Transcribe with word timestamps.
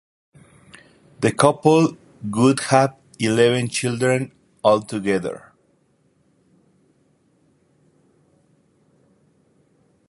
The 1.19 1.31
couple 1.31 1.95
would 2.23 2.59
have 2.61 2.97
eleven 3.19 3.67
children 3.67 4.31
altogether. 4.63 5.53